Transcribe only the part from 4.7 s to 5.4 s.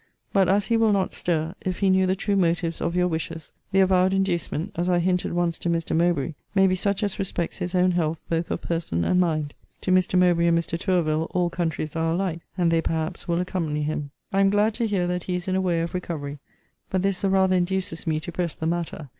as I hinted